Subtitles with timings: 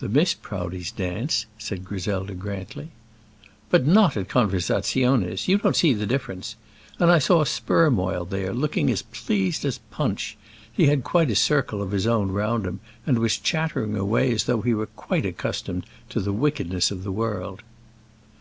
[0.00, 2.88] "The Miss Proudies dance," said Griselda Grantly.
[3.70, 5.46] "But not at conversaziones.
[5.46, 6.56] You don't see the difference.
[6.98, 10.36] And I saw Spermoil there, looking as pleased as Punch.
[10.72, 14.46] He had quite a circle of his own round him, and was chattering away as
[14.46, 17.62] though he were quite accustomed to the wickednesses of the world."